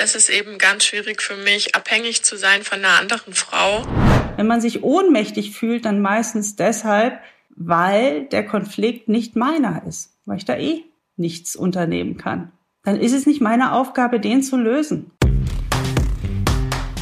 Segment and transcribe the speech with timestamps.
[0.00, 3.86] das ist eben ganz schwierig für mich, abhängig zu sein von einer anderen Frau.
[4.36, 10.38] Wenn man sich ohnmächtig fühlt, dann meistens deshalb, weil der Konflikt nicht meiner ist, weil
[10.38, 10.84] ich da eh
[11.16, 12.50] nichts unternehmen kann.
[12.82, 15.10] Dann ist es nicht meine Aufgabe, den zu lösen.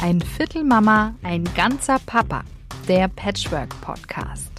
[0.01, 2.43] Ein Viertel Mama, ein ganzer Papa.
[2.89, 4.58] Der Patchwork Podcast.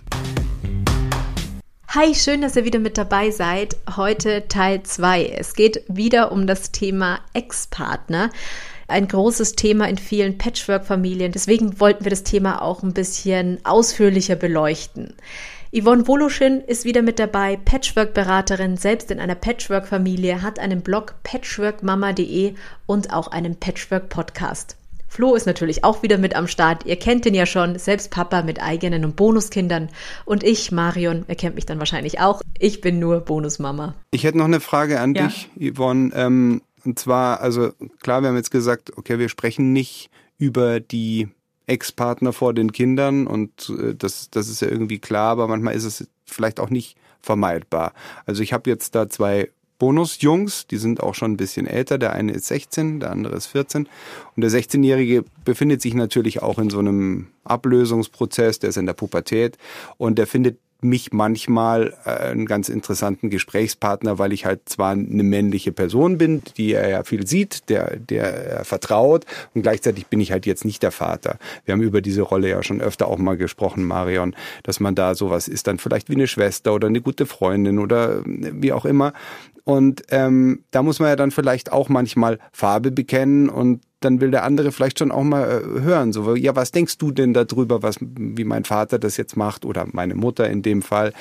[1.93, 3.77] Hi, schön, dass ihr wieder mit dabei seid.
[3.97, 5.25] Heute Teil 2.
[5.37, 8.31] Es geht wieder um das Thema Ex-Partner.
[8.87, 11.33] Ein großes Thema in vielen Patchwork-Familien.
[11.33, 15.15] Deswegen wollten wir das Thema auch ein bisschen ausführlicher beleuchten.
[15.77, 22.55] Yvonne Woloschin ist wieder mit dabei, Patchwork-Beraterin, selbst in einer Patchwork-Familie, hat einen Blog patchworkmama.de
[22.87, 24.77] und auch einen Patchwork-Podcast.
[25.11, 26.87] Flo ist natürlich auch wieder mit am Start.
[26.87, 29.89] Ihr kennt ihn ja schon, selbst Papa mit eigenen und Bonuskindern.
[30.25, 32.43] Und ich, Marion, ihr kennt mich dann wahrscheinlich auch.
[32.61, 33.97] Ich bin nur Bonusmama.
[34.13, 35.27] Ich hätte noch eine Frage an ja.
[35.27, 36.13] dich, Yvonne.
[36.15, 41.29] Ähm, und zwar, also klar, wir haben jetzt gesagt, okay, wir sprechen nicht über die
[41.67, 45.85] Ex-Partner vor den Kindern und äh, das, das ist ja irgendwie klar, aber manchmal ist
[45.85, 47.95] es vielleicht auch nicht vermeidbar.
[48.27, 49.51] Also ich habe jetzt da zwei
[49.81, 51.99] Bonusjungs, die sind auch schon ein bisschen älter.
[51.99, 53.89] Der eine ist 16, der andere ist 14.
[54.37, 58.93] Und der 16-Jährige befindet sich natürlich auch in so einem Ablösungsprozess, der ist in der
[58.93, 59.59] Pubertät
[59.97, 65.23] und der findet mich manchmal äh, einen ganz interessanten Gesprächspartner, weil ich halt zwar eine
[65.23, 70.21] männliche Person bin, die er ja viel sieht, der, der er vertraut und gleichzeitig bin
[70.21, 71.39] ich halt jetzt nicht der Vater.
[71.65, 75.15] Wir haben über diese Rolle ja schon öfter auch mal gesprochen, Marion, dass man da
[75.15, 79.13] sowas ist, dann vielleicht wie eine Schwester oder eine gute Freundin oder wie auch immer.
[79.65, 84.31] Und ähm, da muss man ja dann vielleicht auch manchmal Farbe bekennen und dann will
[84.31, 87.83] der andere vielleicht schon auch mal äh, hören, so, ja, was denkst du denn darüber,
[87.83, 91.13] was, wie mein Vater das jetzt macht oder meine Mutter in dem Fall?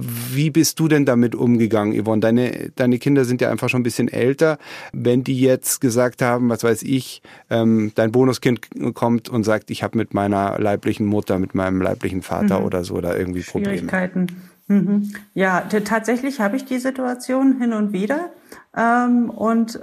[0.00, 2.20] Wie bist du denn damit umgegangen, Yvonne?
[2.20, 4.58] Deine, deine Kinder sind ja einfach schon ein bisschen älter.
[4.92, 9.82] Wenn die jetzt gesagt haben, was weiß ich, ähm, dein Bonuskind kommt und sagt, ich
[9.82, 12.66] habe mit meiner leiblichen Mutter, mit meinem leiblichen Vater mhm.
[12.66, 14.26] oder so da irgendwie Probleme.
[14.68, 15.10] Mhm.
[15.34, 18.30] Ja, tatsächlich habe ich die Situation hin und wieder.
[18.76, 19.80] Ähm, und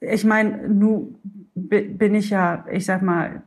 [0.00, 1.18] ich meine, nu
[1.54, 3.42] bin ich ja, ich sag mal,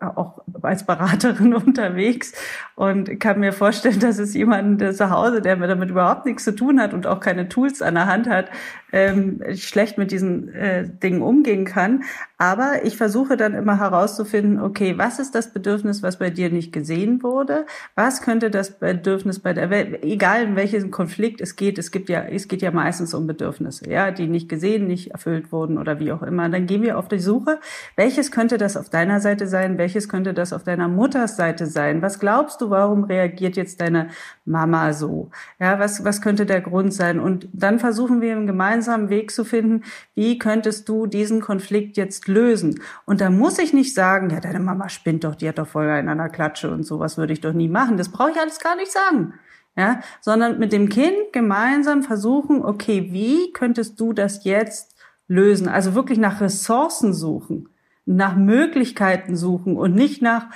[0.00, 2.32] auch als Beraterin unterwegs
[2.74, 6.80] und kann mir vorstellen, dass es jemanden zu Hause, der damit überhaupt nichts zu tun
[6.80, 8.50] hat und auch keine Tools an der Hand hat,
[8.92, 12.04] ähm, schlecht mit diesen äh, Dingen umgehen kann.
[12.38, 16.72] Aber ich versuche dann immer herauszufinden, okay, was ist das Bedürfnis, was bei dir nicht
[16.72, 17.66] gesehen wurde?
[17.96, 22.08] Was könnte das Bedürfnis bei der Welt, egal in welchen Konflikt es geht, es gibt
[22.08, 25.98] ja, es geht ja meistens um Bedürfnisse, ja, die nicht gesehen, nicht erfüllt wurden oder
[25.98, 26.48] wie auch immer.
[26.48, 27.58] Dann gehen wir auf die Suche.
[27.96, 29.78] Welches könnte das auf deiner Seite sein?
[29.88, 32.02] Welches könnte das auf deiner Mutters Seite sein?
[32.02, 34.10] Was glaubst du, warum reagiert jetzt deine
[34.44, 35.30] Mama so?
[35.58, 37.18] Ja, was, was könnte der Grund sein?
[37.18, 39.84] Und dann versuchen wir im gemeinsamen Weg zu finden,
[40.14, 42.82] wie könntest du diesen Konflikt jetzt lösen?
[43.06, 45.98] Und da muss ich nicht sagen, ja, deine Mama spinnt doch, die hat doch Feuer
[45.98, 47.96] in einer Klatsche und sowas würde ich doch nie machen.
[47.96, 49.32] Das brauche ich alles gar nicht sagen.
[49.74, 54.96] Ja, sondern mit dem Kind gemeinsam versuchen, okay, wie könntest du das jetzt
[55.28, 55.66] lösen?
[55.66, 57.70] Also wirklich nach Ressourcen suchen,
[58.08, 60.46] nach Möglichkeiten suchen und nicht nach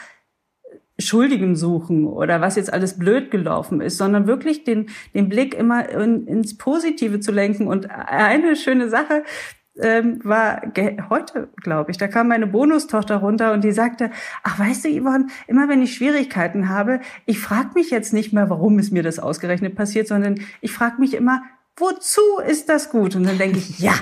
[0.99, 5.89] Schuldigen suchen oder was jetzt alles blöd gelaufen ist, sondern wirklich den, den Blick immer
[5.89, 7.67] in, ins Positive zu lenken.
[7.67, 9.25] Und eine schöne Sache,
[9.81, 10.61] ähm, war
[11.09, 14.11] heute, glaube ich, da kam meine Bonustochter runter und die sagte,
[14.43, 18.51] ach weißt du, Yvonne, immer wenn ich Schwierigkeiten habe, ich frage mich jetzt nicht mehr,
[18.51, 21.43] warum ist mir das ausgerechnet passiert, sondern ich frage mich immer,
[21.77, 23.17] wozu ist das gut?
[23.17, 23.95] Und dann denke ich, ja.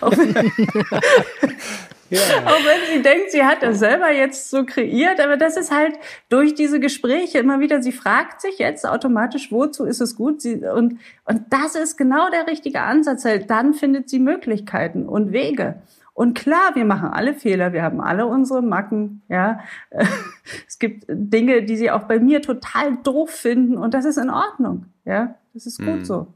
[2.12, 2.18] Ja.
[2.44, 5.94] Auch wenn sie denkt, sie hat das selber jetzt so kreiert, aber das ist halt
[6.28, 10.42] durch diese Gespräche immer wieder, sie fragt sich jetzt automatisch, wozu ist es gut?
[10.42, 13.24] Sie, und, und das ist genau der richtige Ansatz.
[13.24, 13.48] Halt.
[13.48, 15.76] Dann findet sie Möglichkeiten und Wege.
[16.12, 19.60] Und klar, wir machen alle Fehler, wir haben alle unsere Macken, ja.
[20.68, 24.28] Es gibt Dinge, die sie auch bei mir total doof finden und das ist in
[24.28, 25.36] Ordnung, ja.
[25.54, 26.04] Das ist gut hm.
[26.04, 26.26] so.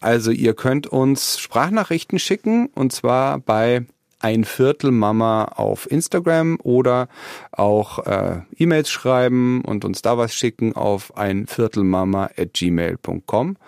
[0.00, 3.86] Also ihr könnt uns Sprachnachrichten schicken und zwar bei
[4.24, 7.08] ein Viertel Mama auf Instagram oder
[7.52, 13.58] auch äh, E-Mails schreiben und uns da was schicken auf ein Viertelmama at gmail.com.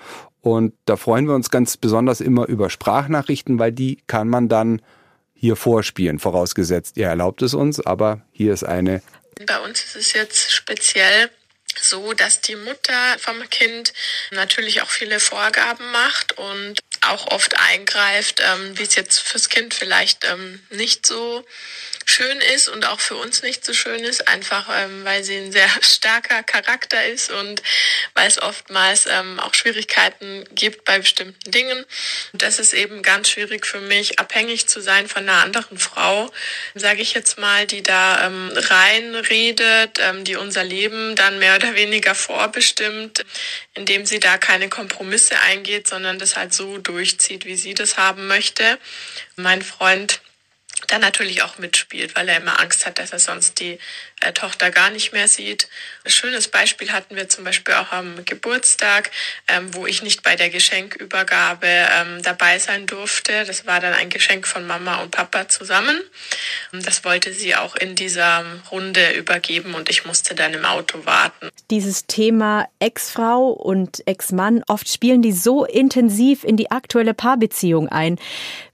[0.41, 4.81] Und da freuen wir uns ganz besonders immer über Sprachnachrichten, weil die kann man dann
[5.35, 9.03] hier vorspielen, vorausgesetzt, ihr erlaubt es uns, aber hier ist eine.
[9.47, 11.29] Bei uns ist es jetzt speziell
[11.81, 13.93] so, dass die Mutter vom Kind
[14.31, 19.75] natürlich auch viele Vorgaben macht und auch oft eingreift, ähm, wie es jetzt fürs Kind
[19.75, 21.45] vielleicht ähm, nicht so
[22.09, 25.53] schön ist und auch für uns nicht so schön ist, einfach ähm, weil sie ein
[25.53, 27.63] sehr starker Charakter ist und
[28.15, 31.85] weil es oftmals ähm, auch Schwierigkeiten gibt bei bestimmten Dingen.
[32.33, 36.31] Und das ist eben ganz schwierig für mich, abhängig zu sein von einer anderen Frau,
[36.75, 41.66] sage ich jetzt mal, die da ähm, reinredet, ähm, die unser Leben dann mehr oder
[41.75, 43.25] weniger vorbestimmt,
[43.75, 48.27] indem sie da keine Kompromisse eingeht, sondern das halt so durchzieht, wie sie das haben
[48.27, 48.79] möchte.
[49.37, 50.21] Mein Freund
[50.89, 53.79] dann natürlich auch mitspielt, weil er immer Angst hat, dass er sonst die
[54.35, 55.69] Tochter gar nicht mehr sieht.
[56.05, 59.11] Ein schönes Beispiel hatten wir zum Beispiel auch am Geburtstag,
[59.47, 63.45] ähm, wo ich nicht bei der Geschenkübergabe ähm, dabei sein durfte.
[63.45, 66.01] Das war dann ein Geschenk von Mama und Papa zusammen.
[66.73, 71.51] Das wollte sie auch in dieser Runde übergeben und ich musste dann im Auto warten.
[71.71, 78.19] Dieses Thema Ex-Frau und Ex-Mann, oft spielen die so intensiv in die aktuelle Paarbeziehung ein.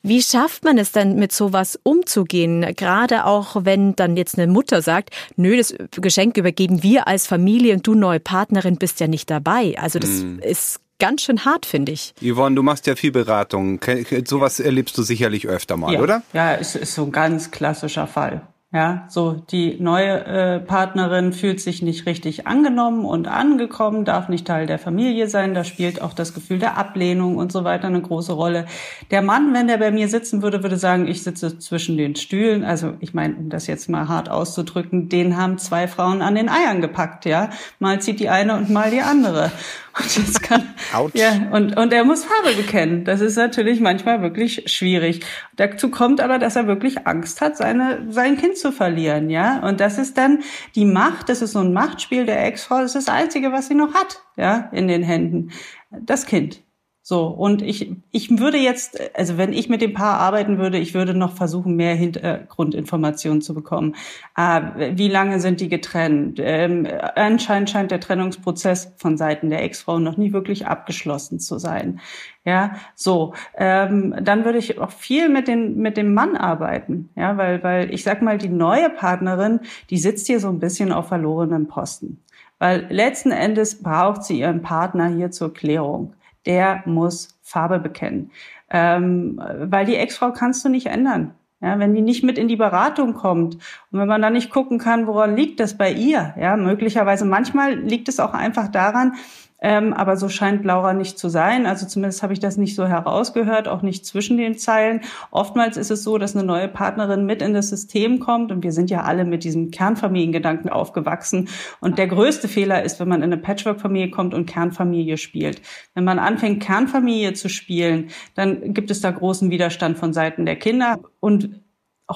[0.05, 2.75] Wie schafft man es denn, mit sowas umzugehen?
[2.75, 7.75] Gerade auch, wenn dann jetzt eine Mutter sagt, nö, das Geschenk übergeben wir als Familie
[7.75, 9.77] und du neue Partnerin bist ja nicht dabei.
[9.79, 10.39] Also das mm.
[10.41, 12.15] ist ganz schön hart, finde ich.
[12.23, 13.81] Yvonne, du machst ja viel Beratung.
[14.25, 16.01] Sowas erlebst du sicherlich öfter mal, ja.
[16.01, 16.23] oder?
[16.33, 18.43] Ja, es ist so ein ganz klassischer Fall.
[18.75, 24.47] Ja, so die neue äh, Partnerin fühlt sich nicht richtig angenommen und angekommen, darf nicht
[24.47, 25.53] Teil der Familie sein.
[25.53, 28.65] Da spielt auch das Gefühl der Ablehnung und so weiter eine große Rolle.
[29.11, 32.65] Der Mann, wenn der bei mir sitzen würde, würde sagen, ich sitze zwischen den Stühlen.
[32.65, 36.49] Also ich meine, um das jetzt mal hart auszudrücken, den haben zwei Frauen an den
[36.49, 37.27] Eiern gepackt.
[37.27, 39.53] Ja, mal zieht die eine und mal die andere.
[39.99, 40.75] Und das kann,
[41.13, 43.05] ja, und, und er muss Farbe bekennen.
[43.05, 45.21] Das ist natürlich manchmal wirklich schwierig.
[45.57, 49.61] Dazu kommt aber, dass er wirklich Angst hat, seine, sein Kind zu verlieren, ja.
[49.67, 50.41] Und das ist dann
[50.75, 53.75] die Macht, das ist so ein Machtspiel der Ex-Frau, das ist das Einzige, was sie
[53.75, 55.51] noch hat, ja, in den Händen.
[55.91, 56.63] Das Kind.
[57.05, 60.95] So, und ich, ich würde jetzt, also wenn ich mit dem Paar arbeiten würde, ich
[60.95, 63.97] würde noch versuchen, mehr Hintergrundinformationen zu bekommen.
[64.37, 66.39] Äh, wie lange sind die getrennt?
[66.41, 71.99] Ähm, anscheinend scheint der Trennungsprozess von Seiten der Ex-Frau noch nie wirklich abgeschlossen zu sein.
[72.45, 77.11] Ja, so, ähm, dann würde ich auch viel mit, den, mit dem Mann arbeiten.
[77.17, 79.59] Ja, weil, weil ich sag mal, die neue Partnerin,
[79.91, 82.23] die sitzt hier so ein bisschen auf verlorenen Posten.
[82.61, 86.15] Weil letzten Endes braucht sie ihren Partner hier zur Klärung
[86.47, 88.31] der muss Farbe bekennen.
[88.71, 91.35] Ähm, weil die Ex-Frau kannst du nicht ändern.
[91.61, 94.79] Ja, wenn die nicht mit in die Beratung kommt und wenn man dann nicht gucken
[94.79, 99.15] kann, woran liegt das bei ihr, ja, möglicherweise manchmal liegt es auch einfach daran,
[99.63, 101.67] ähm, aber so scheint Laura nicht zu sein.
[101.67, 105.03] Also zumindest habe ich das nicht so herausgehört, auch nicht zwischen den Zeilen.
[105.31, 108.73] Oftmals ist es so, dass eine neue Partnerin mit in das System kommt und wir
[108.73, 111.49] sind ja alle mit diesem Kernfamiliengedanken aufgewachsen.
[111.81, 115.63] Und der größte Fehler ist, wenn man in eine Patchwork-Familie kommt und Kernfamilie spielt.
[115.95, 120.57] Wenn man anfängt, Kernfamilie zu spielen, dann gibt es da großen Widerstand von Seiten der
[120.57, 120.99] Kinder.
[121.21, 121.62] Und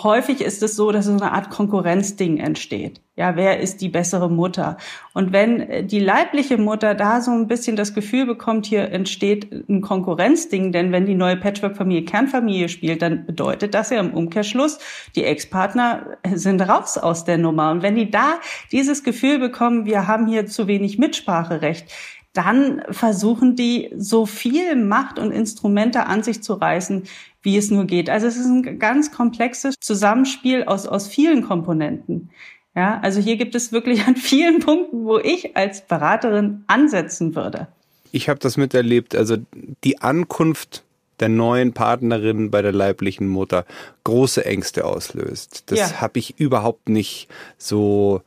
[0.03, 3.01] häufig ist es so, dass so eine Art Konkurrenzding entsteht.
[3.19, 4.77] Ja, wer ist die bessere Mutter?
[5.15, 9.51] Und wenn äh, die leibliche Mutter da so ein bisschen das Gefühl bekommt, hier entsteht
[9.71, 14.79] ein Konkurrenzding, denn wenn die neue Patchwork-Familie Kernfamilie spielt, dann bedeutet das ja im Umkehrschluss,
[15.15, 17.71] die Ex-Partner sind raus aus der Nummer.
[17.71, 18.35] Und wenn die da
[18.71, 21.91] dieses Gefühl bekommen, wir haben hier zu wenig Mitspracherecht,
[22.37, 27.05] dann versuchen die so viel Macht und Instrumente an sich zu reißen,
[27.43, 28.11] wie es nur geht.
[28.11, 32.31] Also es ist ein ganz komplexes Zusammenspiel aus, aus vielen Komponenten.
[32.75, 37.69] Ja, also hier gibt es wirklich an vielen Punkten, wo ich als Beraterin ansetzen würde.
[38.13, 39.15] Ich habe das miterlebt.
[39.15, 39.39] Also
[39.83, 40.85] die Ankunft
[41.21, 43.65] der neuen Partnerin bei der leiblichen Mutter
[44.05, 45.65] große Ängste auslöst.
[45.71, 46.01] Das ja.
[46.03, 48.21] habe ich überhaupt nicht so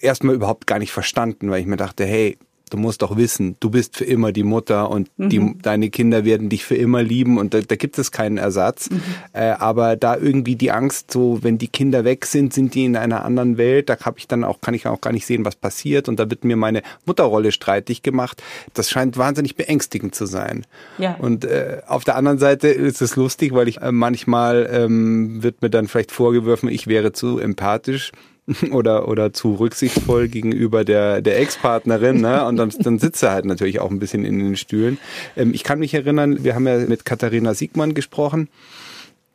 [0.00, 2.38] erstmal überhaupt gar nicht verstanden, weil ich mir dachte, hey,
[2.70, 5.28] du musst doch wissen, du bist für immer die Mutter und mhm.
[5.28, 8.90] die, deine Kinder werden dich für immer lieben und da, da gibt es keinen Ersatz.
[8.90, 9.02] Mhm.
[9.32, 12.96] Äh, aber da irgendwie die Angst, so wenn die Kinder weg sind, sind die in
[12.96, 15.56] einer anderen Welt, da habe ich dann auch, kann ich auch gar nicht sehen, was
[15.56, 18.42] passiert und da wird mir meine Mutterrolle streitig gemacht.
[18.74, 20.64] Das scheint wahnsinnig beängstigend zu sein.
[20.98, 21.16] Ja.
[21.16, 25.62] Und äh, auf der anderen Seite ist es lustig, weil ich äh, manchmal ähm, wird
[25.62, 28.12] mir dann vielleicht vorgeworfen, ich wäre zu empathisch
[28.70, 32.44] oder, oder zu rücksichtsvoll gegenüber der, der Ex-Partnerin, ne?
[32.46, 34.98] Und dann, dann sitzt er halt natürlich auch ein bisschen in den Stühlen.
[35.36, 38.48] Ähm, ich kann mich erinnern, wir haben ja mit Katharina Siegmann gesprochen.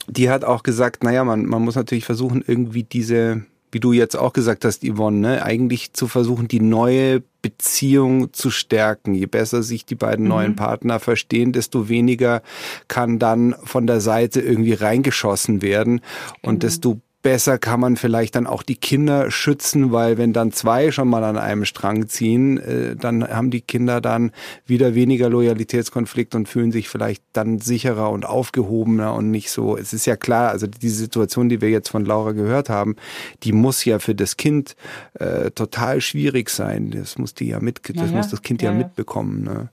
[0.08, 4.16] Die hat auch gesagt, naja, man, man muss natürlich versuchen, irgendwie diese, wie du jetzt
[4.16, 9.14] auch gesagt hast, Yvonne, ne, eigentlich zu versuchen, die neue Beziehung zu stärken.
[9.14, 10.30] Je besser sich die beiden mhm.
[10.30, 12.42] neuen Partner verstehen, desto weniger
[12.88, 16.02] kann dann von der Seite irgendwie reingeschossen werden
[16.42, 16.60] und mhm.
[16.60, 21.08] desto besser kann man vielleicht dann auch die Kinder schützen, weil wenn dann zwei schon
[21.08, 24.32] mal an einem Strang ziehen, äh, dann haben die Kinder dann
[24.68, 29.76] wieder weniger Loyalitätskonflikt und fühlen sich vielleicht dann sicherer und aufgehobener und nicht so.
[29.76, 32.96] Es ist ja klar, also die Situation, die wir jetzt von Laura gehört haben,
[33.42, 34.76] die muss ja für das Kind
[35.16, 36.92] äh, total schwierig sein.
[36.92, 39.44] Das muss die ja mit, das ja, muss das Kind ja, ja mitbekommen.
[39.44, 39.70] Ne?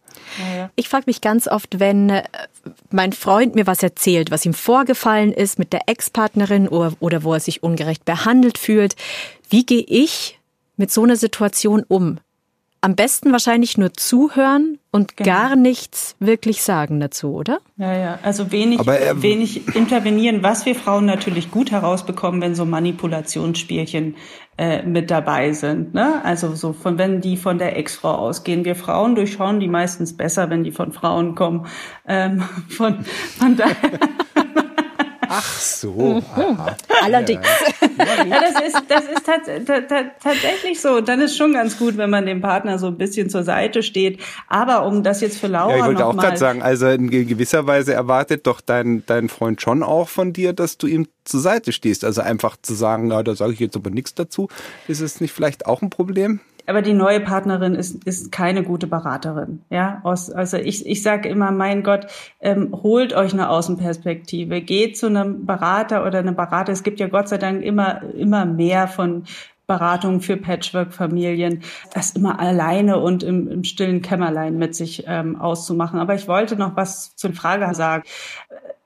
[0.76, 2.22] Ich frage mich ganz oft, wenn äh,
[2.90, 7.34] mein Freund mir was erzählt, was ihm vorgefallen ist mit der Ex-Partnerin oder, oder wo
[7.34, 8.96] er sich ungerecht behandelt fühlt,
[9.50, 10.38] wie gehe ich
[10.76, 12.18] mit so einer Situation um?
[12.82, 15.30] Am besten wahrscheinlich nur zuhören und genau.
[15.30, 17.60] gar nichts wirklich sagen dazu, oder?
[17.76, 18.18] Ja, ja.
[18.22, 24.16] Also wenig, Aber, äh, wenig intervenieren, was wir Frauen natürlich gut herausbekommen, wenn so Manipulationsspielchen
[24.58, 25.94] äh, mit dabei sind.
[25.94, 26.24] Ne?
[26.24, 28.64] Also so von wenn die von der Ex-Frau ausgehen.
[28.64, 31.66] Wir Frauen durchschauen die meistens besser, wenn die von Frauen kommen.
[32.06, 33.04] Ähm, von,
[33.38, 34.00] von daher.
[35.34, 36.22] Ach so.
[37.02, 37.46] Allerdings.
[38.28, 39.48] Ja, das ist, das ist tats
[40.22, 41.00] tatsächlich so.
[41.00, 44.20] dann ist schon ganz gut, wenn man dem Partner so ein bisschen zur Seite steht.
[44.48, 47.66] Aber um das jetzt für Laura ja, ich wollte auch gerade sagen, also in gewisser
[47.66, 51.72] Weise erwartet doch dein, dein Freund schon auch von dir, dass du ihm zur Seite
[51.72, 52.04] stehst.
[52.04, 54.48] Also einfach zu sagen, na, da sage ich jetzt aber nichts dazu.
[54.86, 56.40] Ist es nicht vielleicht auch ein Problem?
[56.66, 59.62] Aber die neue Partnerin ist, ist keine gute Beraterin.
[59.70, 62.06] Ja, Aus, also ich, ich sage immer, mein Gott,
[62.40, 66.72] ähm, holt euch eine Außenperspektive, geht zu einem Berater oder einer Berater.
[66.72, 69.24] Es gibt ja Gott sei Dank immer, immer mehr von
[69.66, 71.62] Beratung für Patchwork-Familien,
[71.94, 75.98] das immer alleine und im, im stillen Kämmerlein mit sich ähm, auszumachen.
[75.98, 78.02] Aber ich wollte noch was zur Frage sagen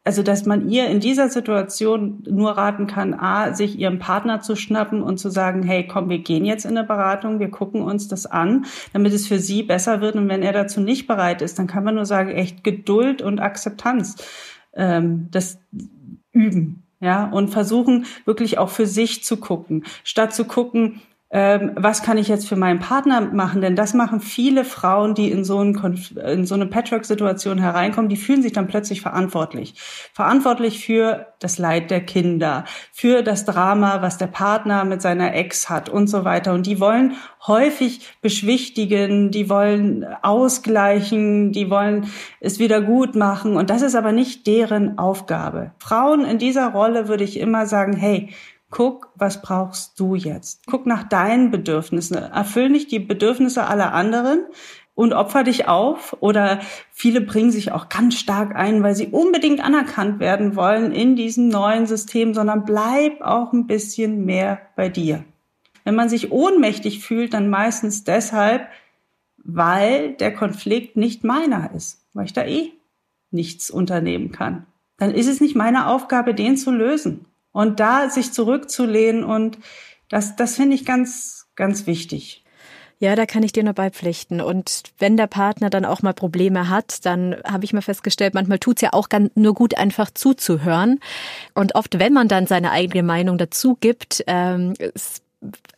[0.06, 4.54] also dass man ihr in dieser Situation nur raten kann, a, sich ihren Partner zu
[4.54, 8.06] schnappen und zu sagen, hey, komm, wir gehen jetzt in eine Beratung, wir gucken uns
[8.06, 10.14] das an, damit es für sie besser wird.
[10.14, 13.40] Und wenn er dazu nicht bereit ist, dann kann man nur sagen, echt Geduld und
[13.40, 14.16] Akzeptanz,
[14.74, 15.58] ähm, das
[16.30, 16.84] üben.
[17.00, 22.18] Ja, und versuchen wirklich auch für sich zu gucken, statt zu gucken, ähm, was kann
[22.18, 23.60] ich jetzt für meinen Partner machen?
[23.60, 28.42] Denn das machen viele Frauen, die in so, in so eine Patchwork-Situation hereinkommen, die fühlen
[28.42, 29.74] sich dann plötzlich verantwortlich.
[30.12, 35.68] Verantwortlich für das Leid der Kinder, für das Drama, was der Partner mit seiner Ex
[35.68, 36.54] hat und so weiter.
[36.54, 37.14] Und die wollen
[37.44, 43.56] häufig beschwichtigen, die wollen ausgleichen, die wollen es wieder gut machen.
[43.56, 45.72] Und das ist aber nicht deren Aufgabe.
[45.78, 48.30] Frauen in dieser Rolle würde ich immer sagen, hey,
[48.70, 50.66] Guck, was brauchst du jetzt?
[50.66, 52.16] Guck nach deinen Bedürfnissen.
[52.16, 54.44] Erfüll nicht die Bedürfnisse aller anderen
[54.94, 56.16] und opfer dich auf.
[56.20, 61.14] Oder viele bringen sich auch ganz stark ein, weil sie unbedingt anerkannt werden wollen in
[61.14, 65.24] diesem neuen System, sondern bleib auch ein bisschen mehr bei dir.
[65.84, 68.66] Wenn man sich ohnmächtig fühlt, dann meistens deshalb,
[69.36, 72.72] weil der Konflikt nicht meiner ist, weil ich da eh
[73.30, 74.66] nichts unternehmen kann.
[74.98, 77.26] Dann ist es nicht meine Aufgabe, den zu lösen.
[77.56, 79.56] Und da sich zurückzulehnen und
[80.10, 82.44] das, das finde ich ganz, ganz wichtig.
[82.98, 84.42] Ja, da kann ich dir nur beipflichten.
[84.42, 88.58] Und wenn der Partner dann auch mal Probleme hat, dann habe ich mal festgestellt, manchmal
[88.58, 91.00] tut es ja auch ganz, nur gut, einfach zuzuhören.
[91.54, 95.22] Und oft, wenn man dann seine eigene Meinung dazu gibt, ähm, es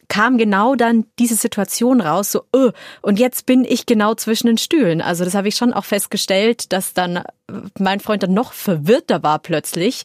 [0.09, 2.73] kam genau dann diese Situation raus, so, öh,
[3.03, 5.03] und jetzt bin ich genau zwischen den Stühlen.
[5.03, 7.23] Also das habe ich schon auch festgestellt, dass dann
[7.79, 10.05] mein Freund dann noch verwirrter war plötzlich.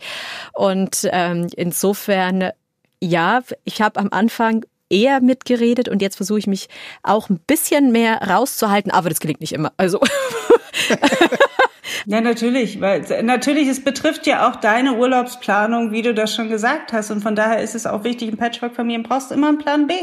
[0.54, 2.52] Und ähm, insofern,
[3.00, 6.68] ja, ich habe am Anfang eher mitgeredet und jetzt versuche ich mich
[7.02, 9.72] auch ein bisschen mehr rauszuhalten, aber das gelingt nicht immer.
[9.78, 10.00] Also
[12.06, 16.92] Ja, natürlich, weil natürlich, es betrifft ja auch deine Urlaubsplanung, wie du das schon gesagt
[16.92, 17.12] hast.
[17.12, 19.94] Und von daher ist es auch wichtig, in Patchwork-Familien brauchst du immer einen Plan B.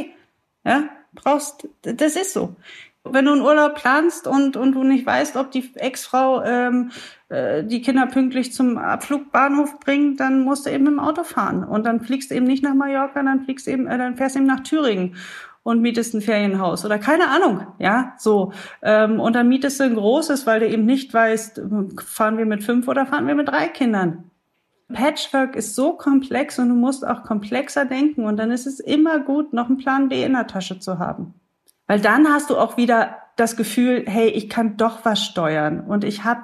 [0.64, 2.56] Ja, brauchst, das ist so.
[3.02, 6.90] Wenn du einen Urlaub planst und, und du nicht weißt, ob die Ex-Frau ähm,
[7.30, 11.64] äh, die Kinder pünktlich zum Abflugbahnhof bringt, dann musst du eben im Auto fahren.
[11.64, 14.40] Und dann fliegst du eben nicht nach Mallorca, dann fliegst eben, äh, dann fährst du
[14.40, 15.16] eben nach Thüringen
[15.62, 18.52] und mietest ein Ferienhaus oder keine Ahnung, ja, so.
[18.82, 21.60] Ähm, und dann mietest du ein großes, weil du eben nicht weißt,
[22.04, 24.30] fahren wir mit fünf oder fahren wir mit drei Kindern.
[24.92, 29.20] Patchwork ist so komplex und du musst auch komplexer denken und dann ist es immer
[29.20, 31.34] gut, noch einen Plan B in der Tasche zu haben.
[31.86, 36.04] Weil dann hast du auch wieder das Gefühl, hey, ich kann doch was steuern und
[36.04, 36.42] ich habe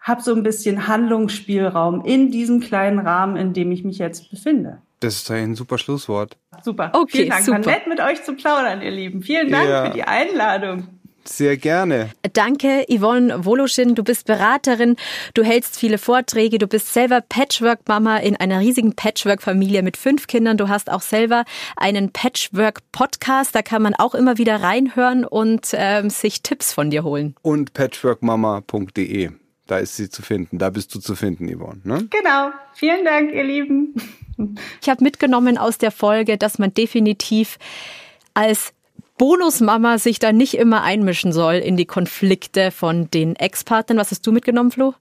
[0.00, 4.82] hab so ein bisschen Handlungsspielraum in diesem kleinen Rahmen, in dem ich mich jetzt befinde.
[5.00, 6.36] Das ist ein super Schlusswort.
[6.62, 6.90] Super.
[6.92, 7.44] Okay, Vielen Dank.
[7.44, 7.64] Super.
[7.64, 9.22] War nett mit euch zu plaudern, ihr Lieben.
[9.22, 9.86] Vielen Dank ja.
[9.86, 10.88] für die Einladung.
[11.28, 12.10] Sehr gerne.
[12.32, 13.94] Danke, Yvonne Woloschin.
[13.94, 14.96] Du bist Beraterin,
[15.34, 20.56] du hältst viele Vorträge, du bist selber Patchwork-Mama in einer riesigen Patchwork-Familie mit fünf Kindern.
[20.56, 21.44] Du hast auch selber
[21.76, 27.04] einen Patchwork-Podcast, da kann man auch immer wieder reinhören und ähm, sich Tipps von dir
[27.04, 27.34] holen.
[27.42, 29.30] Und patchworkmama.de,
[29.66, 31.80] da ist sie zu finden, da bist du zu finden, Yvonne.
[31.84, 32.08] Ne?
[32.10, 32.52] Genau.
[32.72, 33.94] Vielen Dank, ihr Lieben.
[34.80, 37.58] Ich habe mitgenommen aus der Folge, dass man definitiv
[38.34, 38.72] als
[39.18, 43.98] Bonusmama sich da nicht immer einmischen soll in die Konflikte von den Ex-Partnern.
[43.98, 44.94] Was hast du mitgenommen, Flo?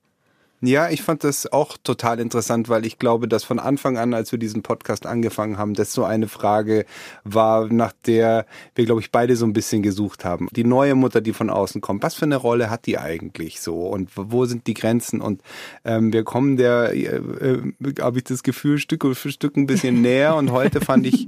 [0.62, 4.32] Ja, ich fand das auch total interessant, weil ich glaube, dass von Anfang an, als
[4.32, 6.86] wir diesen Podcast angefangen haben, das so eine Frage
[7.24, 10.48] war, nach der wir, glaube ich, beide so ein bisschen gesucht haben.
[10.54, 13.88] Die neue Mutter, die von außen kommt, was für eine Rolle hat die eigentlich so
[13.88, 15.22] und wo sind die Grenzen?
[15.22, 15.44] Und
[15.86, 17.62] ähm, wir kommen der, äh, äh,
[18.02, 21.28] habe ich das Gefühl, Stück für Stück ein bisschen näher und heute fand ich,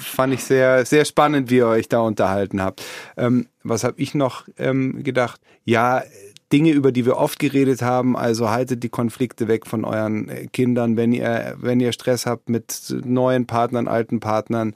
[0.00, 2.84] fand ich sehr, sehr spannend, wie ihr euch da unterhalten habt.
[3.16, 5.40] Ähm, was habe ich noch ähm, gedacht?
[5.64, 6.02] Ja,
[6.52, 8.16] Dinge, über die wir oft geredet haben.
[8.16, 12.48] Also haltet die Konflikte weg von euren äh, Kindern, wenn ihr, wenn ihr Stress habt
[12.48, 14.74] mit neuen Partnern, alten Partnern,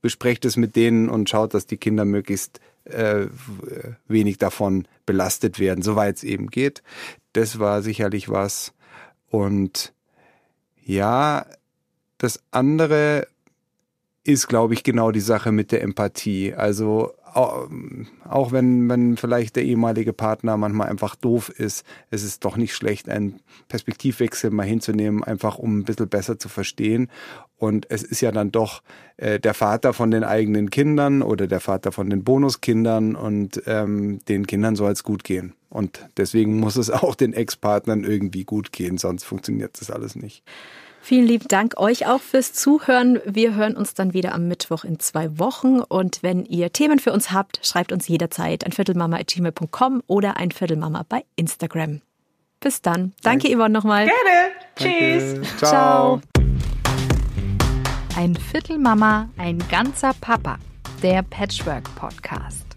[0.00, 3.26] besprecht es mit denen und schaut, dass die Kinder möglichst äh,
[4.08, 6.82] wenig davon belastet werden, soweit es eben geht.
[7.32, 8.72] Das war sicherlich was.
[9.30, 9.92] Und
[10.84, 11.46] ja,
[12.18, 13.26] das andere
[14.24, 16.54] ist, glaube ich, genau die Sache mit der Empathie.
[16.54, 22.56] Also auch wenn, wenn vielleicht der ehemalige Partner manchmal einfach doof ist, es ist doch
[22.56, 27.08] nicht schlecht, einen Perspektivwechsel mal hinzunehmen, einfach um ein bisschen besser zu verstehen.
[27.56, 28.82] Und es ist ja dann doch
[29.16, 34.20] äh, der Vater von den eigenen Kindern oder der Vater von den Bonuskindern und ähm,
[34.28, 35.54] den Kindern soll es gut gehen.
[35.68, 40.42] Und deswegen muss es auch den Ex-Partnern irgendwie gut gehen, sonst funktioniert das alles nicht.
[41.04, 43.20] Vielen lieben Dank euch auch fürs Zuhören.
[43.24, 45.80] Wir hören uns dann wieder am Mittwoch in zwei Wochen.
[45.80, 51.04] Und wenn ihr Themen für uns habt, schreibt uns jederzeit ein Viertelmama.gmail.com oder ein Viertelmama
[51.08, 52.02] bei Instagram.
[52.60, 53.14] Bis dann.
[53.22, 53.56] Danke, Danke.
[53.56, 54.06] Yvonne, nochmal.
[54.06, 54.52] Gerne.
[54.76, 55.58] Tschüss.
[55.58, 56.20] Ciao.
[56.20, 56.20] Ciao.
[58.16, 60.58] Ein Viertelmama, ein ganzer Papa.
[61.02, 62.71] Der Patchwork Podcast.